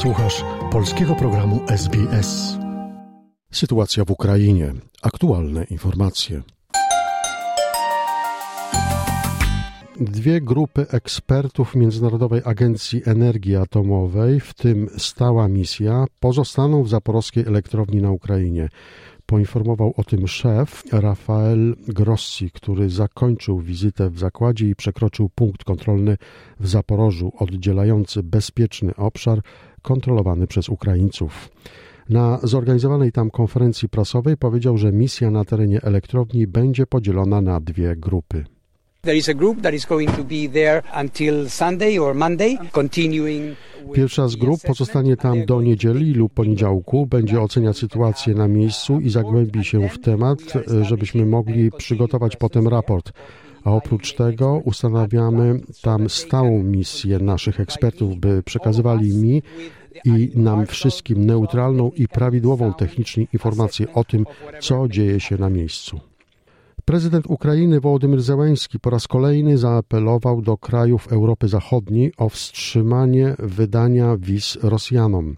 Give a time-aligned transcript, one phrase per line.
[0.00, 2.58] Słuchasz polskiego programu SBS.
[3.52, 4.72] Sytuacja w Ukrainie.
[5.02, 6.42] Aktualne informacje.
[10.00, 18.02] Dwie grupy ekspertów Międzynarodowej Agencji Energii Atomowej, w tym stała misja, pozostaną w zaporowskiej elektrowni
[18.02, 18.68] na Ukrainie.
[19.30, 26.16] Poinformował o tym szef Rafael Grossi, który zakończył wizytę w zakładzie i przekroczył punkt kontrolny
[26.60, 29.40] w Zaporożu, oddzielający bezpieczny obszar
[29.82, 31.50] kontrolowany przez Ukraińców.
[32.08, 37.96] Na zorganizowanej tam konferencji prasowej powiedział, że misja na terenie elektrowni będzie podzielona na dwie
[37.96, 38.44] grupy.
[43.94, 49.10] Pierwsza z grup pozostanie tam do niedzieli lub poniedziałku, będzie oceniać sytuację na miejscu i
[49.10, 50.38] zagłębi się w temat,
[50.82, 53.12] żebyśmy mogli przygotować potem raport.
[53.64, 59.42] A oprócz tego ustanawiamy tam stałą misję naszych ekspertów, by przekazywali mi
[60.04, 64.24] i nam wszystkim neutralną i prawidłową technicznie informację o tym,
[64.60, 66.09] co dzieje się na miejscu.
[66.90, 74.16] Prezydent Ukrainy Wołodymyr Zełenski po raz kolejny zaapelował do krajów Europy Zachodniej o wstrzymanie wydania
[74.16, 75.36] wiz Rosjanom.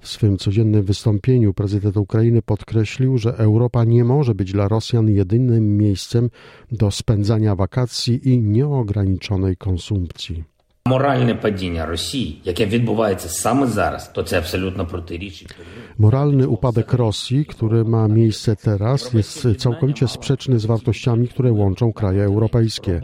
[0.00, 5.76] W swym codziennym wystąpieniu prezydent Ukrainy podkreślił, że Europa nie może być dla Rosjan jedynym
[5.76, 6.30] miejscem
[6.72, 10.53] do spędzania wakacji i nieograniczonej konsumpcji.
[10.85, 15.55] Моральне падіння Росії, яке відбувається саме зараз, то це абсолютно протирічить.
[15.99, 22.23] Moralny upadek Rosji, który ma miejsce teraz, jest całkowicie sprzeczny z wartościami, które łączą kraje
[22.23, 23.01] europejskie.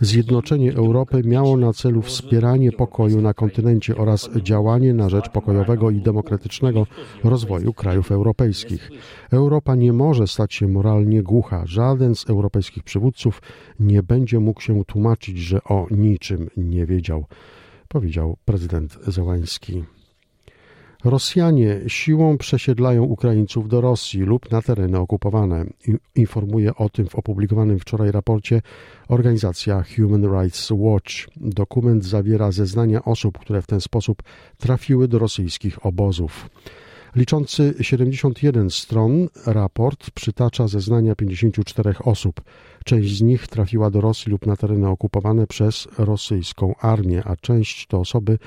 [0.00, 6.00] Zjednoczenie Europy miało na celu wspieranie pokoju na kontynencie oraz działanie na rzecz pokojowego i
[6.00, 6.86] demokratycznego
[7.24, 8.90] rozwoju krajów europejskich.
[9.30, 11.62] Europa nie może stać się moralnie głucha.
[11.66, 13.42] Żaden z europejskich przywódców
[13.80, 17.15] nie będzie mógł się tłumaczyć, że o niczym nie wiedział,
[17.87, 19.83] powiedział prezydent Zełański.
[21.03, 25.65] Rosjanie siłą przesiedlają Ukraińców do Rosji lub na tereny okupowane.
[26.15, 28.61] Informuje o tym w opublikowanym wczoraj raporcie
[29.07, 31.11] organizacja Human Rights Watch.
[31.35, 34.23] Dokument zawiera zeznania osób, które w ten sposób
[34.57, 36.49] trafiły do rosyjskich obozów.
[37.15, 42.41] Liczący 71 stron, raport przytacza zeznania 54 osób.
[42.85, 47.87] Część z nich trafiła do Rosji lub na tereny okupowane przez rosyjską armię, a część
[47.87, 48.37] to osoby,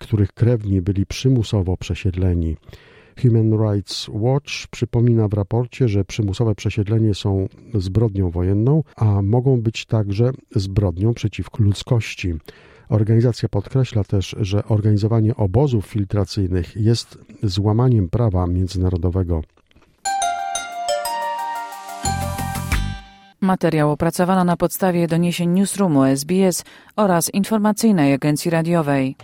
[0.00, 2.56] których krewni byli przymusowo przesiedleni.
[3.22, 9.86] Human Rights Watch przypomina w raporcie, że przymusowe przesiedlenie są zbrodnią wojenną, a mogą być
[9.86, 12.34] także zbrodnią przeciwko ludzkości.
[12.88, 19.42] Organizacja podkreśla też, że organizowanie obozów filtracyjnych jest złamaniem prawa międzynarodowego.
[23.40, 26.64] Materiał opracowano na podstawie doniesień Newsroomu SBS
[26.96, 29.16] oraz informacyjnej agencji radiowej.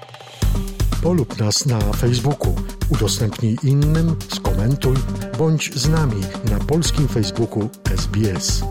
[1.02, 2.54] Polub nas na Facebooku,
[2.88, 4.96] udostępnij innym, skomentuj,
[5.38, 6.20] bądź z nami
[6.50, 8.62] na polskim Facebooku SBS.